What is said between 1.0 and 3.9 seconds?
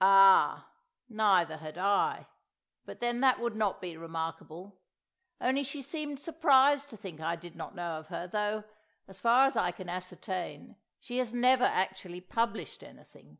neither had I. But then that would not